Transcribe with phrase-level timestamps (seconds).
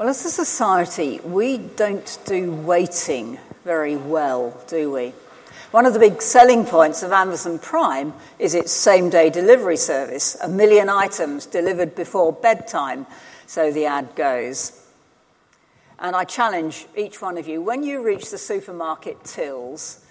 [0.00, 5.12] Well, as a society, we don't do waiting very well, do we?
[5.72, 10.38] One of the big selling points of Amazon Prime is its same day delivery service
[10.40, 13.06] a million items delivered before bedtime,
[13.46, 14.86] so the ad goes.
[15.98, 20.02] And I challenge each one of you when you reach the supermarket tills,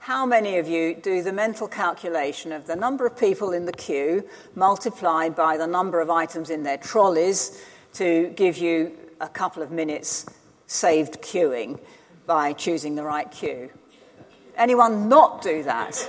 [0.00, 3.72] how many of you do the mental calculation of the number of people in the
[3.72, 4.22] queue
[4.54, 7.58] multiplied by the number of items in their trolleys
[7.94, 10.26] to give you a couple of minutes
[10.66, 11.78] saved queuing
[12.26, 13.70] by choosing the right queue.
[14.56, 16.08] Anyone not do that?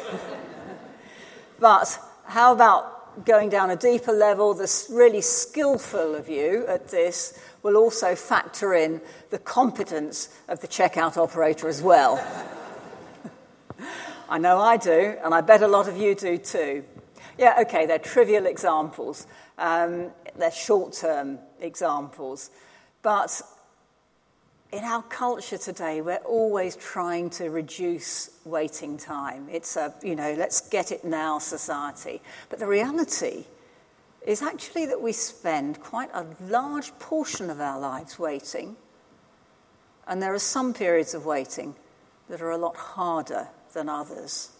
[1.60, 4.54] but how about going down a deeper level?
[4.54, 10.68] The really skillful of you at this will also factor in the competence of the
[10.68, 12.24] checkout operator as well.
[14.30, 16.84] I know I do, and I bet a lot of you do too.
[17.38, 22.50] Yeah, okay, they're trivial examples, um, they're short term examples.
[23.02, 23.42] But
[24.72, 29.48] in our culture today, we're always trying to reduce waiting time.
[29.52, 32.22] It's a, you know, let's get it now society.
[32.50, 33.46] But the reality
[34.26, 38.76] is actually that we spend quite a large portion of our lives waiting.
[40.08, 41.76] And there are some periods of waiting
[42.30, 44.52] that are a lot harder than others.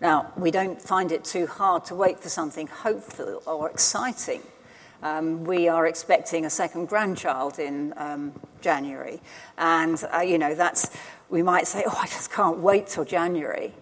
[0.00, 4.42] Now, we don't find it too hard to wait for something hopeful or exciting.
[5.02, 9.20] Um, we are expecting a second grandchild in um, January.
[9.58, 10.90] And, uh, you know, that's,
[11.28, 13.74] we might say, oh, I just can't wait till January.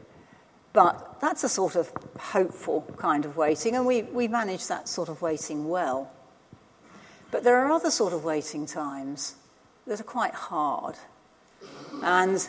[0.72, 5.08] But that's a sort of hopeful kind of waiting, and we, we manage that sort
[5.08, 6.10] of waiting well.
[7.30, 9.34] But there are other sort of waiting times
[9.86, 10.94] that are quite hard.
[12.02, 12.48] And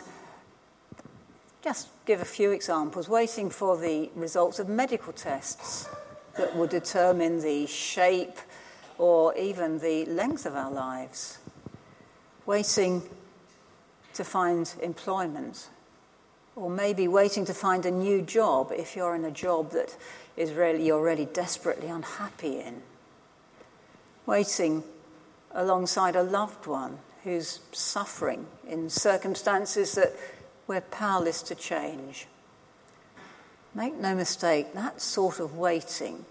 [1.62, 5.88] just give a few examples waiting for the results of medical tests
[6.36, 8.38] that will determine the shape
[9.02, 11.38] or even the length of our lives,
[12.46, 13.02] waiting
[14.14, 15.70] to find employment,
[16.54, 19.96] or maybe waiting to find a new job if you're in a job that
[20.36, 22.80] is really, you're really desperately unhappy in,
[24.24, 24.84] waiting
[25.50, 30.12] alongside a loved one who's suffering in circumstances that
[30.68, 32.28] we're powerless to change.
[33.74, 36.24] Make no mistake, that sort of waiting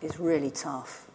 [0.00, 1.08] is really tough.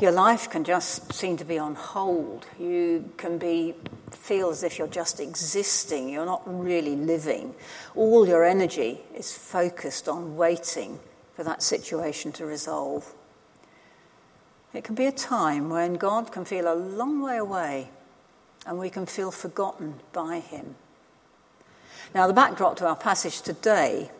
[0.00, 2.46] Your life can just seem to be on hold.
[2.58, 3.74] You can be
[4.10, 6.08] feel as if you're just existing.
[6.08, 7.54] You're not really living.
[7.94, 10.98] All your energy is focused on waiting
[11.36, 13.14] for that situation to resolve.
[14.72, 17.90] It can be a time when God can feel a long way away
[18.66, 20.74] and we can feel forgotten by Him.
[22.14, 24.10] Now, the backdrop to our passage today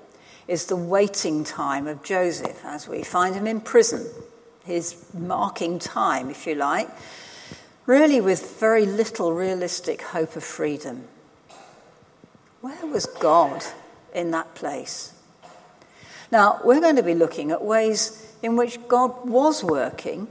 [0.46, 4.06] is the waiting time of Joseph as we find him in prison
[4.64, 6.88] his marking time, if you like,
[7.86, 11.04] really with very little realistic hope of freedom.
[12.60, 13.62] Where was God
[14.14, 15.12] in that place?
[16.32, 20.28] Now, we're going to be looking at ways in which God was working.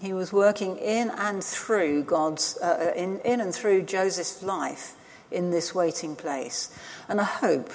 [0.00, 4.94] He was working in and through God's, uh, uh in, in and through Joseph's life
[5.30, 6.76] in this waiting place.
[7.08, 7.70] And I hope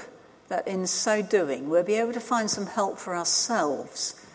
[0.47, 4.25] that in so doing, we'll be able to find some help for ourselves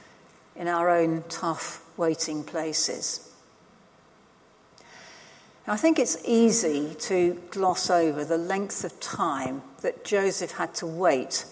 [0.57, 3.29] in our own tough waiting places.
[5.67, 10.87] I think it's easy to gloss over the length of time that Joseph had to
[10.87, 11.45] wait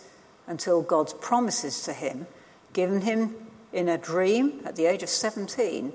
[0.48, 2.26] until God's promises to him,
[2.72, 3.36] given him
[3.72, 5.92] in a dream at the age of 17,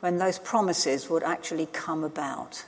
[0.00, 2.64] when those promises would actually come about.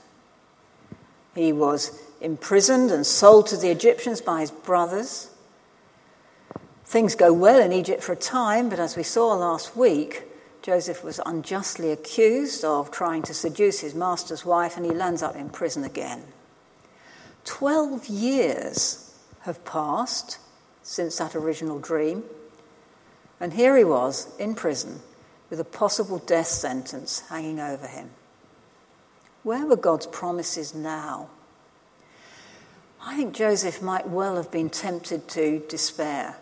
[1.34, 5.30] He was imprisoned and sold to the Egyptians by his brothers.
[6.84, 10.24] Things go well in Egypt for a time, but as we saw last week,
[10.62, 15.34] Joseph was unjustly accused of trying to seduce his master's wife, and he lands up
[15.34, 16.22] in prison again.
[17.44, 20.38] Twelve years have passed
[20.82, 22.24] since that original dream,
[23.40, 25.00] and here he was in prison
[25.50, 28.10] with a possible death sentence hanging over him.
[29.42, 31.28] Where were God's promises now?
[33.02, 36.36] I think Joseph might well have been tempted to despair.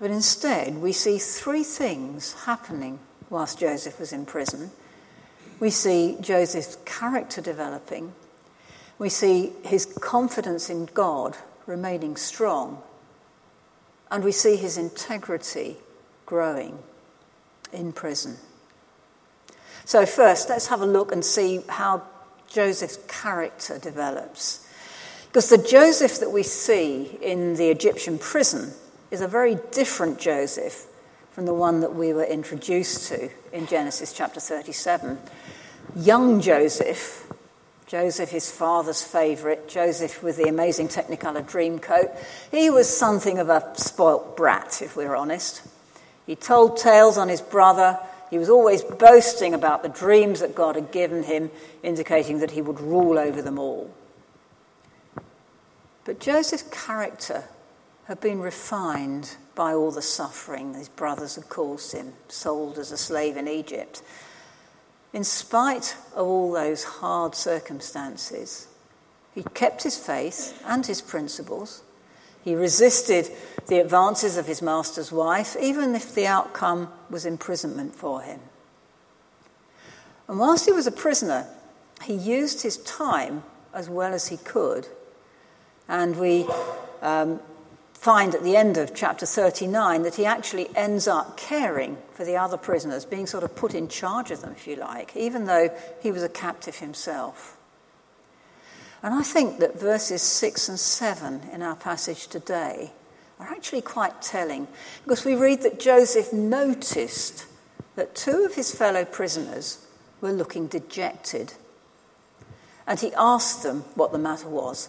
[0.00, 2.98] But instead, we see three things happening
[3.28, 4.70] whilst Joseph was in prison.
[5.60, 8.14] We see Joseph's character developing.
[8.98, 11.36] We see his confidence in God
[11.66, 12.82] remaining strong.
[14.10, 15.76] And we see his integrity
[16.24, 16.78] growing
[17.70, 18.38] in prison.
[19.84, 22.02] So, first, let's have a look and see how
[22.48, 24.66] Joseph's character develops.
[25.26, 28.72] Because the Joseph that we see in the Egyptian prison
[29.10, 30.86] is a very different Joseph
[31.32, 35.18] from the one that we were introduced to in Genesis chapter 37.
[35.96, 37.26] young Joseph,
[37.86, 42.10] Joseph, his father's favourite, Joseph with the amazing Technicolor dream coat,
[42.52, 45.62] he was something of a spoilt brat, if we're honest.
[46.26, 47.98] He told tales on his brother.
[48.30, 51.50] He was always boasting about the dreams that God had given him,
[51.82, 53.92] indicating that he would rule over them all.
[56.04, 57.44] But Joseph's character
[58.10, 62.96] had been refined by all the suffering his brothers had caused him, sold as a
[62.96, 64.02] slave in Egypt.
[65.12, 68.66] In spite of all those hard circumstances,
[69.32, 71.84] he kept his faith and his principles.
[72.42, 73.30] He resisted
[73.68, 78.40] the advances of his master's wife, even if the outcome was imprisonment for him.
[80.26, 81.46] And whilst he was a prisoner,
[82.02, 84.88] he used his time as well as he could.
[85.86, 86.48] And we
[87.02, 87.38] um,
[88.00, 92.34] find at the end of chapter 39 that he actually ends up caring for the
[92.34, 95.68] other prisoners, being sort of put in charge of them, if you like, even though
[96.02, 97.58] he was a captive himself.
[99.02, 102.92] And I think that verses 6 and 7 in our passage today
[103.38, 104.66] are actually quite telling
[105.02, 107.44] because we read that Joseph noticed
[107.96, 109.86] that two of his fellow prisoners
[110.22, 111.52] were looking dejected.
[112.86, 114.88] And he asked them what the matter was.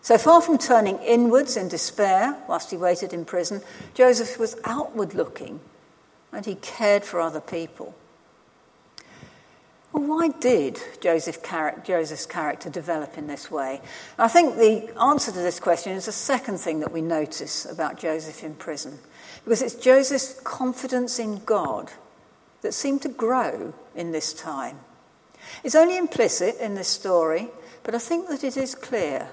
[0.00, 3.62] So far from turning inwards in despair whilst he waited in prison,
[3.94, 5.60] Joseph was outward looking
[6.32, 7.94] and he cared for other people.
[9.92, 11.42] Well, why did Joseph
[11.84, 13.80] Joseph's character develop in this way?
[14.18, 17.98] I think the answer to this question is the second thing that we notice about
[17.98, 18.98] Joseph in prison,
[19.44, 21.90] because it's Joseph's confidence in God
[22.60, 24.78] that seemed to grow in this time.
[25.64, 27.48] It's only implicit in this story,
[27.82, 29.28] but I think that it is clear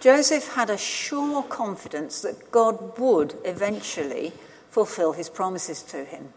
[0.00, 4.32] Joseph had a sure confidence that God would eventually
[4.70, 6.32] fulfill his promises to him,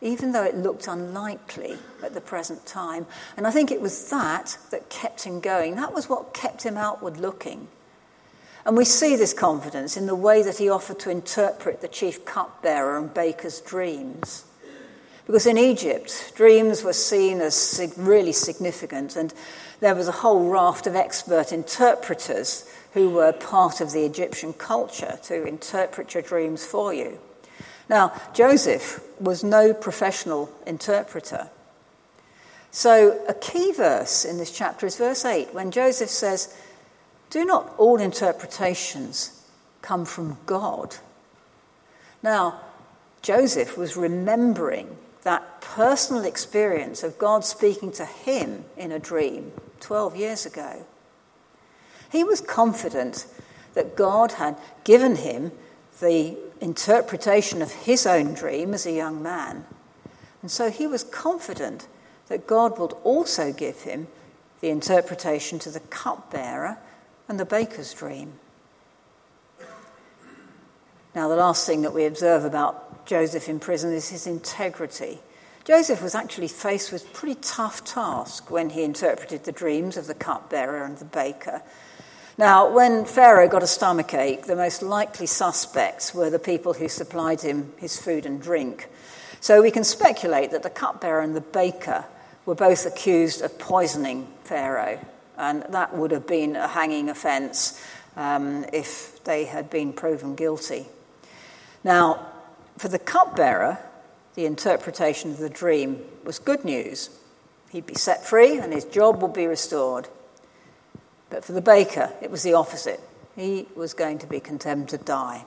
[0.00, 3.06] even though it looked unlikely at the present time.
[3.36, 5.76] And I think it was that that kept him going.
[5.76, 7.68] That was what kept him outward looking.
[8.64, 12.24] And we see this confidence in the way that he offered to interpret the chief
[12.24, 14.44] cupbearer and baker's dreams.
[15.24, 19.32] Because in Egypt, dreams were seen as really significant, and
[19.80, 25.18] there was a whole raft of expert interpreters who were part of the Egyptian culture
[25.22, 27.18] to interpret your dreams for you.
[27.90, 31.50] Now, Joseph was no professional interpreter.
[32.70, 36.56] So, a key verse in this chapter is verse 8, when Joseph says,
[37.28, 39.44] Do not all interpretations
[39.82, 40.96] come from God?
[42.22, 42.62] Now,
[43.20, 50.16] Joseph was remembering that personal experience of God speaking to him in a dream 12
[50.16, 50.86] years ago.
[52.10, 53.26] He was confident
[53.74, 55.52] that God had given him
[56.00, 59.64] the interpretation of his own dream as a young man.
[60.42, 61.86] And so he was confident
[62.28, 64.08] that God would also give him
[64.60, 66.78] the interpretation to the cupbearer
[67.28, 68.34] and the baker's dream.
[71.14, 75.18] Now, the last thing that we observe about Joseph in prison is his integrity.
[75.64, 80.06] Joseph was actually faced with a pretty tough task when he interpreted the dreams of
[80.06, 81.62] the cupbearer and the baker.
[82.38, 86.86] Now, when Pharaoh got a stomach ache, the most likely suspects were the people who
[86.86, 88.90] supplied him his food and drink.
[89.40, 92.04] So we can speculate that the cupbearer and the baker
[92.44, 95.00] were both accused of poisoning Pharaoh,
[95.38, 97.82] and that would have been a hanging offence
[98.16, 100.86] um, if they had been proven guilty.
[101.84, 102.26] Now,
[102.76, 103.78] for the cupbearer,
[104.34, 107.08] the interpretation of the dream was good news.
[107.70, 110.08] He'd be set free and his job would be restored.
[111.30, 113.00] But for the baker, it was the opposite.
[113.34, 115.44] He was going to be condemned to die.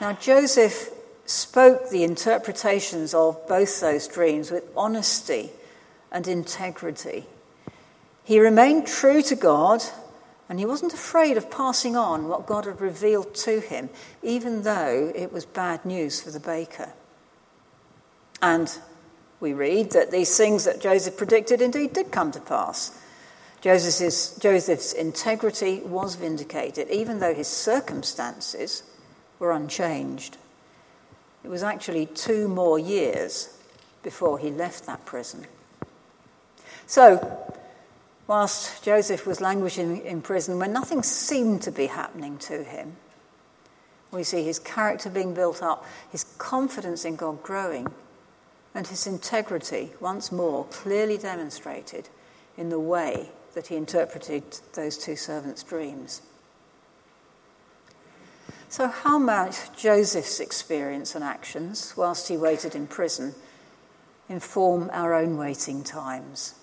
[0.00, 0.90] Now, Joseph
[1.26, 5.50] spoke the interpretations of both those dreams with honesty
[6.10, 7.26] and integrity.
[8.24, 9.82] He remained true to God
[10.48, 13.90] and he wasn't afraid of passing on what God had revealed to him,
[14.22, 16.92] even though it was bad news for the baker.
[18.40, 18.70] And
[19.40, 22.98] we read that these things that Joseph predicted indeed did come to pass.
[23.60, 28.84] Joseph's, Joseph's integrity was vindicated, even though his circumstances
[29.38, 30.36] were unchanged.
[31.42, 33.56] It was actually two more years
[34.02, 35.46] before he left that prison.
[36.86, 37.56] So,
[38.26, 42.96] whilst Joseph was languishing in prison, when nothing seemed to be happening to him,
[44.12, 47.88] we see his character being built up, his confidence in God growing,
[48.74, 52.08] and his integrity once more clearly demonstrated
[52.56, 54.42] in the way that he interpreted
[54.74, 56.22] those two servants' dreams.
[58.68, 63.34] So, how might Joseph's experience and actions whilst he waited in prison
[64.28, 66.54] inform our own waiting times.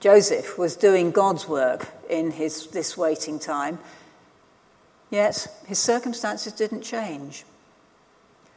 [0.00, 3.78] Joseph was doing God's work in his, this waiting time,
[5.10, 7.44] yet his circumstances didn't change.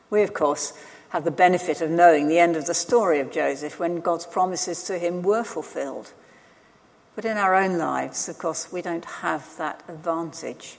[0.10, 0.74] We, of course,
[1.10, 4.84] have the benefit of knowing the end of the story of Joseph when God's promises
[4.84, 6.14] to him were fulfilled.
[7.18, 10.78] But in our own lives, of course, we don't have that advantage.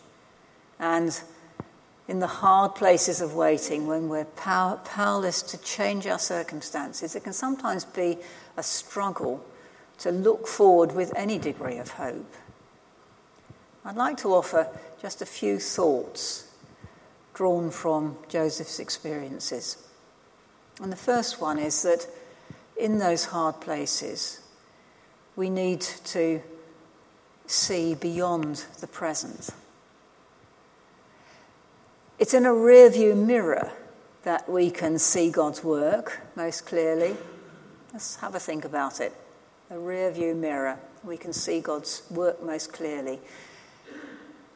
[0.78, 1.20] And
[2.06, 7.24] in the hard places of waiting, when we're power, powerless to change our circumstances, it
[7.24, 8.18] can sometimes be
[8.56, 9.44] a struggle
[9.98, 12.32] to look forward with any degree of hope.
[13.84, 14.68] I'd like to offer
[15.02, 16.52] just a few thoughts
[17.34, 19.76] drawn from Joseph's experiences.
[20.80, 22.06] And the first one is that
[22.76, 24.40] in those hard places,
[25.38, 26.42] we need to
[27.46, 29.50] see beyond the present.
[32.18, 33.70] It's in a rearview mirror
[34.24, 37.16] that we can see God's work most clearly.
[37.92, 39.14] Let's have a think about it.
[39.70, 43.20] A rearview mirror, we can see God's work most clearly.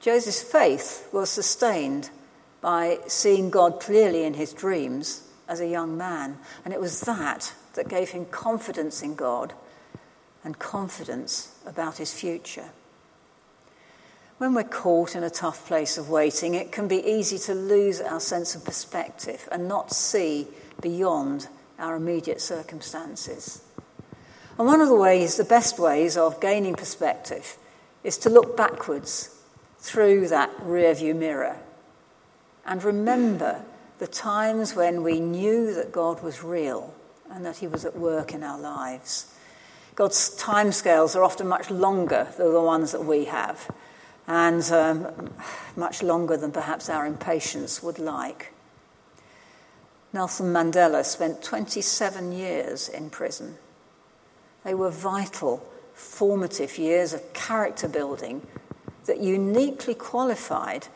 [0.01, 2.11] Joseph's faith was sustained
[2.61, 6.39] by seeing God clearly in his dreams as a young man.
[6.65, 9.55] And it was that that gave him confidence in God
[10.45, 12.71] and confidence about his future.
[14.39, 18.01] When we're caught in a tough place of waiting, it can be easy to lose
[18.01, 20.49] our sense of perspective and not see
[20.81, 23.63] beyond our immediate circumstances.
[24.59, 27.57] And one of the ways, the best ways of gaining perspective,
[28.03, 29.39] is to look backwards
[29.79, 31.59] through that rearview mirror
[32.65, 33.65] and remember
[33.99, 36.95] the times when we knew that God was real
[37.31, 39.33] and that He was at work in our lives.
[39.95, 43.71] God's timescales are often much longer than the ones that we have,
[44.27, 45.31] and um,
[45.77, 48.53] much longer than perhaps our impatience would like.
[50.15, 53.57] Nelson Mandela spent 27 years in prison.
[54.65, 58.47] They were vital, formative years of character building
[59.07, 60.89] that uniquely qualified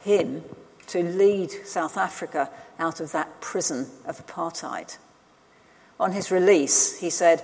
[0.00, 0.44] him
[0.88, 4.98] to lead South Africa out of that prison of apartheid.
[5.98, 7.42] On his release, he said,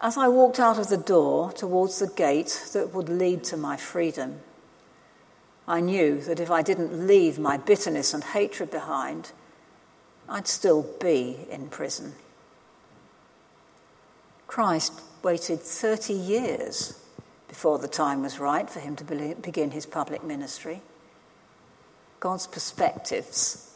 [0.00, 3.76] As I walked out of the door towards the gate that would lead to my
[3.76, 4.40] freedom,
[5.66, 9.32] I knew that if I didn't leave my bitterness and hatred behind,
[10.28, 12.14] I'd still be in prison.
[14.46, 17.00] Christ waited 30 years
[17.48, 20.82] before the time was right for him to begin his public ministry.
[22.20, 23.72] God's perspectives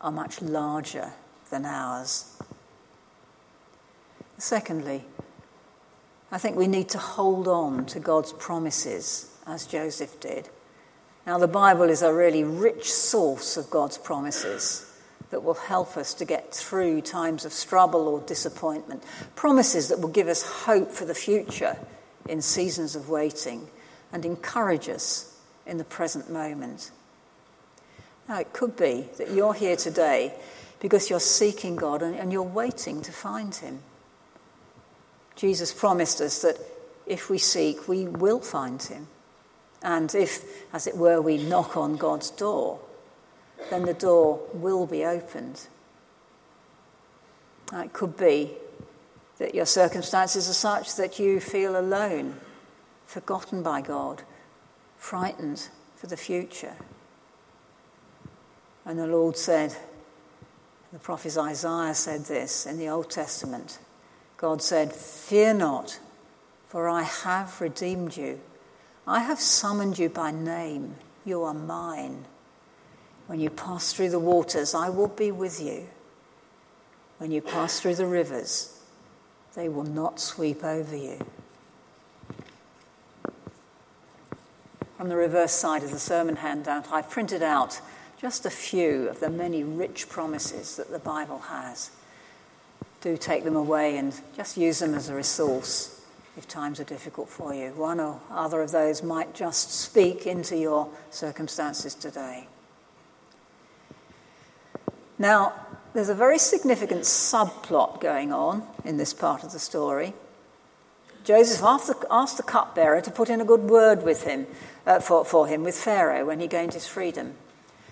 [0.00, 1.12] are much larger
[1.50, 2.36] than ours.
[4.38, 5.04] Secondly,
[6.34, 10.48] I think we need to hold on to God's promises as Joseph did.
[11.28, 14.84] Now, the Bible is a really rich source of God's promises
[15.30, 19.04] that will help us to get through times of struggle or disappointment.
[19.36, 21.76] Promises that will give us hope for the future
[22.28, 23.68] in seasons of waiting
[24.12, 26.90] and encourage us in the present moment.
[28.28, 30.34] Now, it could be that you're here today
[30.80, 33.78] because you're seeking God and, you're waiting to find Him.
[35.36, 36.58] Jesus promised us that
[37.06, 39.08] if we seek, we will find Him.
[39.82, 42.80] And if, as it were, we knock on God's door,
[43.70, 45.68] then the door will be opened.
[47.72, 48.52] It could be
[49.38, 52.36] that your circumstances are such that you feel alone,
[53.06, 54.22] forgotten by God,
[54.96, 56.76] frightened for the future.
[58.84, 59.76] And the Lord said,
[60.92, 63.78] the prophet Isaiah said this in the Old Testament.
[64.44, 65.98] God said, Fear not,
[66.68, 68.40] for I have redeemed you.
[69.06, 70.96] I have summoned you by name.
[71.24, 72.26] You are mine.
[73.26, 75.88] When you pass through the waters, I will be with you.
[77.16, 78.78] When you pass through the rivers,
[79.54, 81.24] they will not sweep over you.
[85.00, 87.80] On the reverse side of the sermon handout, I've printed out
[88.20, 91.90] just a few of the many rich promises that the Bible has.
[93.04, 96.00] Do take them away and just use them as a resource
[96.38, 97.68] if times are difficult for you.
[97.72, 102.48] One or other of those might just speak into your circumstances today.
[105.18, 105.52] Now,
[105.92, 110.14] there's a very significant subplot going on in this part of the story.
[111.24, 114.46] Joseph asked the cupbearer to put in a good word with him,
[114.86, 117.34] uh, for, for him with Pharaoh when he gained his freedom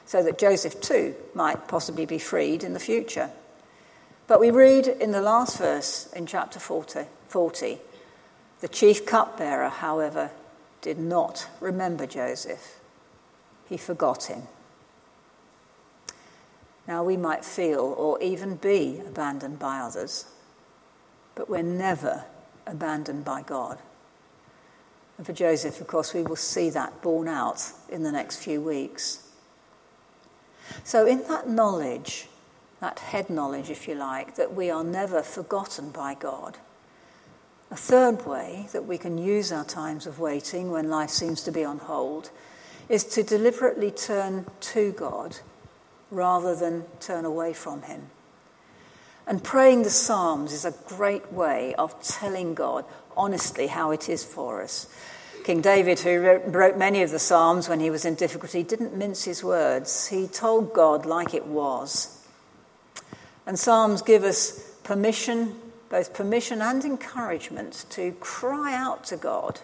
[0.07, 3.31] so that Joseph too might possibly be freed in the future.
[4.33, 7.79] But we read in the last verse in chapter 40, 40
[8.61, 10.31] the chief cupbearer, however,
[10.81, 12.81] did not remember Joseph.
[13.69, 14.45] He forgot him.
[16.89, 20.25] Now, we might feel or even be abandoned by others,
[21.35, 22.25] but we're never
[22.67, 23.81] abandoned by God.
[25.19, 28.63] And for Joseph, of course, we will see that borne out in the next few
[28.63, 29.29] weeks.
[30.85, 32.29] So, in that knowledge,
[32.83, 36.59] that head knowledge, if you like, that we are never forgotten by God,
[37.71, 41.53] a third way that we can use our times of waiting when life seems to
[41.53, 42.31] be on hold
[42.89, 45.39] is to deliberately turn to God
[46.11, 48.11] rather than turn away from Him.
[49.29, 52.85] And praying the Psalms is a great way of telling God
[53.17, 54.89] honestly how it is for us.
[55.45, 59.23] King David, who wrote many of the Psalms when he was in difficulty, didn't mince
[59.23, 60.09] his words.
[60.09, 62.19] He told God like it was.
[63.47, 65.57] And Psalms give us permission,
[65.89, 69.61] both permission and encouragement, to cry out to God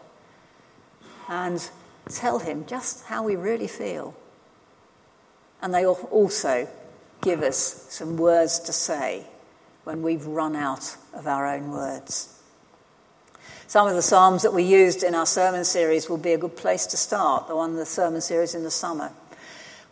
[1.28, 1.68] and
[2.08, 4.14] tell Him just how we really feel.
[5.62, 6.68] And they also
[7.20, 9.24] give us some words to say
[9.84, 12.34] when we've run out of our own words.
[13.66, 16.56] Some of the Psalms that we used in our sermon series will be a good
[16.56, 19.12] place to start, the one the sermon series in the summer.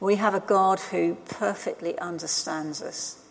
[0.00, 3.22] We have a God who perfectly understands us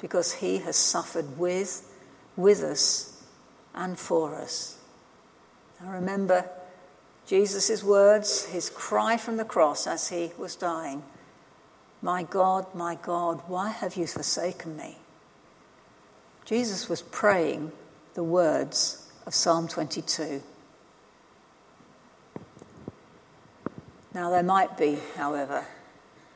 [0.00, 1.86] because he has suffered with,
[2.36, 3.22] with us,
[3.74, 4.78] and for us.
[5.80, 6.48] Now remember
[7.26, 11.02] Jesus' words, his cry from the cross as he was dying
[12.02, 14.96] My God, my God, why have you forsaken me?
[16.44, 17.72] Jesus was praying
[18.14, 20.42] the words of Psalm 22.
[24.12, 25.64] Now, there might be, however,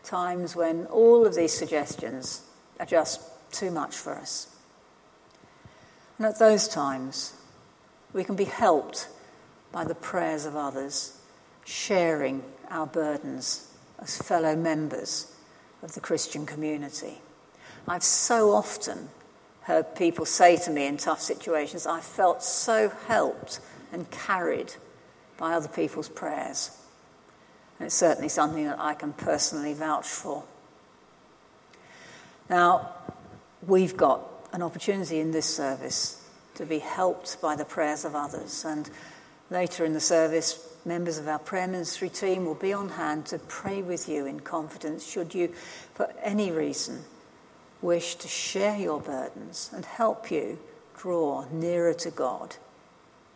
[0.04, 2.42] times when all of these suggestions
[2.78, 3.20] are just
[3.54, 4.48] too much for us.
[6.18, 7.34] And at those times,
[8.12, 9.08] we can be helped
[9.72, 11.18] by the prayers of others,
[11.64, 15.34] sharing our burdens as fellow members
[15.82, 17.20] of the Christian community.
[17.86, 19.08] I've so often
[19.62, 23.60] heard people say to me in tough situations, I felt so helped
[23.92, 24.74] and carried
[25.36, 26.70] by other people's prayers.
[27.78, 30.44] And it's certainly something that I can personally vouch for.
[32.48, 32.94] Now,
[33.66, 34.22] we've got
[34.52, 36.24] an opportunity in this service
[36.54, 38.64] to be helped by the prayers of others.
[38.64, 38.88] And
[39.50, 43.38] later in the service, members of our prayer ministry team will be on hand to
[43.38, 45.48] pray with you in confidence should you,
[45.94, 47.04] for any reason,
[47.82, 50.58] wish to share your burdens and help you
[50.96, 52.56] draw nearer to God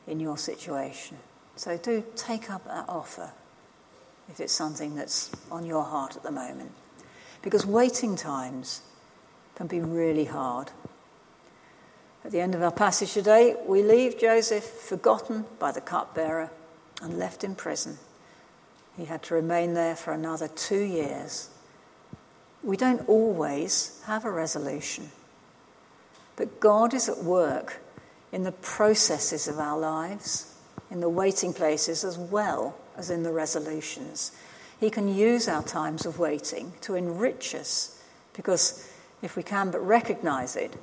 [0.06, 1.18] in your situation.
[1.56, 3.32] So do take up that offer
[4.28, 6.72] if it's something that's on your heart at the moment.
[7.42, 8.82] Because waiting times
[9.58, 10.70] can be really hard.
[12.24, 16.50] At the end of our passage today, we leave Joseph forgotten by the cupbearer
[17.02, 17.98] and left in prison.
[18.96, 21.50] He had to remain there for another two years
[22.62, 25.10] we don't always have a resolution.
[26.36, 27.80] But God is at work
[28.32, 30.54] in the processes of our lives,
[30.90, 34.32] in the waiting places as well as in the resolutions.
[34.80, 38.00] He can use our times of waiting to enrich us
[38.34, 38.88] because
[39.22, 40.76] if we can but recognize it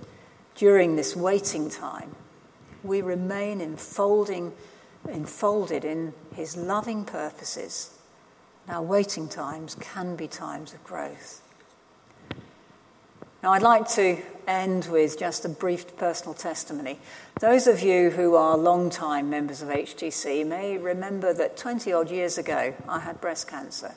[0.55, 2.15] during this waiting time,
[2.83, 4.53] we remain enfolding,
[5.09, 7.91] enfolded in His loving purposes.
[8.67, 11.41] Now, waiting times can be times of growth.
[13.43, 14.17] Now, I'd like to
[14.47, 16.99] end with just a brief personal testimony.
[17.41, 22.39] Those of you who are long-time members of HTC may remember that 20 odd years
[22.39, 23.93] ago I had breast cancer.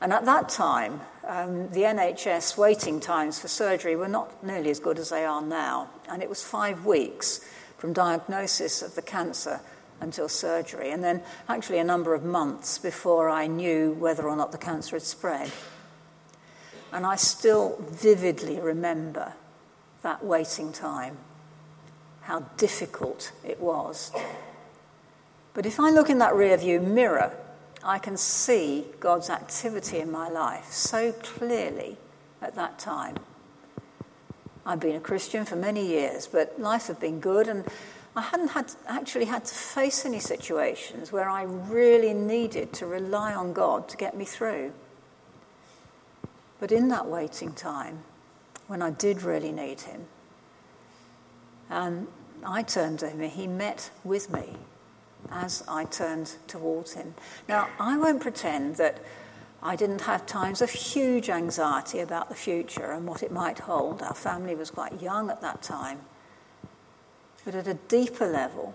[0.00, 4.78] And at that time, um, the NHS waiting times for surgery were not nearly as
[4.78, 5.88] good as they are now.
[6.08, 7.40] And it was five weeks
[7.78, 9.60] from diagnosis of the cancer
[10.00, 14.52] until surgery, and then actually a number of months before I knew whether or not
[14.52, 15.50] the cancer had spread.
[16.92, 19.32] And I still vividly remember
[20.02, 21.16] that waiting time,
[22.22, 24.12] how difficult it was.
[25.54, 27.34] But if I look in that rearview mirror,
[27.86, 31.96] I can see God's activity in my life so clearly
[32.42, 33.14] at that time.
[34.66, 37.64] I've been a Christian for many years, but life had been good, and
[38.16, 43.32] I hadn't had, actually had to face any situations where I really needed to rely
[43.32, 44.72] on God to get me through.
[46.58, 48.00] But in that waiting time,
[48.66, 50.06] when I did really need him,
[51.70, 52.08] and
[52.44, 54.56] I turned to him, he met with me
[55.30, 57.14] as I turned towards him.
[57.48, 58.98] Now, I won't pretend that
[59.62, 64.02] I didn't have times of huge anxiety about the future and what it might hold.
[64.02, 66.00] Our family was quite young at that time.
[67.44, 68.74] But at a deeper level,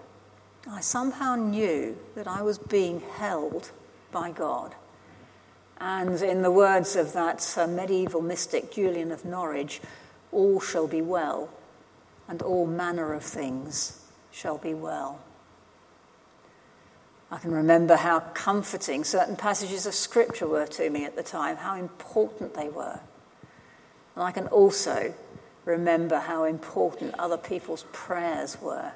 [0.70, 3.72] I somehow knew that I was being held
[4.12, 4.76] by God
[5.82, 9.82] And in the words of that uh, medieval mystic Julian of Norwich,
[10.32, 11.50] all shall be well,
[12.28, 14.00] and all manner of things
[14.32, 15.20] shall be well.
[17.32, 21.56] I can remember how comforting certain passages of Scripture were to me at the time,
[21.56, 23.00] how important they were.
[24.16, 25.14] And I can also
[25.64, 28.92] remember how important other people's prayers were.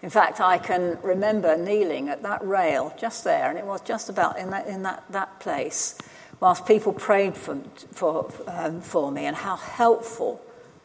[0.00, 4.08] In fact, I can remember kneeling at that rail just there, and it was just
[4.08, 5.98] about in that, in that, that place,
[6.40, 7.60] whilst people prayed for,
[7.92, 10.40] for, um, for me, and how helpful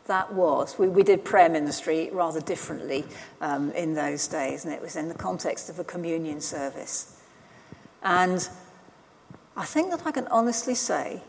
[0.07, 0.77] that was.
[0.77, 3.05] We, we did prayer ministry rather differently
[3.41, 7.21] um, in those days, and it was in the context of a communion service.
[8.01, 8.47] And
[9.55, 11.21] I think that I can honestly say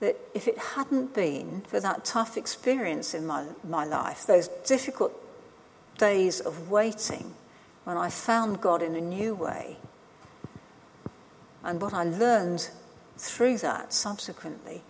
[0.00, 5.12] that if it hadn't been for that tough experience in my, my life, those difficult
[5.96, 7.34] days of waiting
[7.84, 9.78] when I found God in a new way,
[11.64, 12.70] and what I learned
[13.16, 14.82] through that subsequently,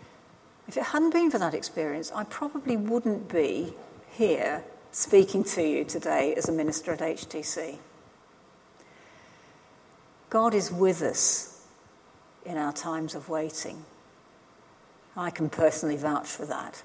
[0.68, 3.74] if it hadn't been for that experience, I probably wouldn't be
[4.10, 7.78] here speaking to you today as a minister at HTC.
[10.28, 11.64] God is with us
[12.44, 13.84] in our times of waiting.
[15.16, 16.82] I can personally vouch for that.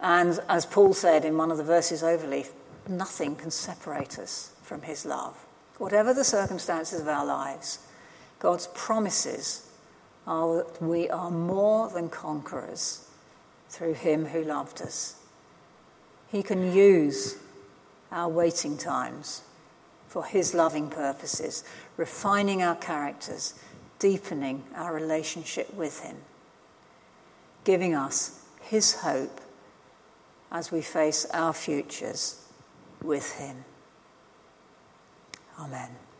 [0.00, 2.48] And as Paul said in one of the verses overleaf,
[2.88, 5.36] nothing can separate us from his love.
[5.76, 7.80] Whatever the circumstances of our lives,
[8.38, 9.69] God's promises
[10.26, 13.08] are that we are more than conquerors
[13.68, 15.16] through him who loved us.
[16.30, 17.36] He can use
[18.12, 19.42] our waiting times
[20.08, 21.62] for his loving purposes,
[21.96, 23.54] refining our characters,
[23.98, 26.16] deepening our relationship with him,
[27.64, 29.40] giving us his hope
[30.50, 32.44] as we face our futures
[33.02, 33.64] with him.
[35.58, 35.90] Amen.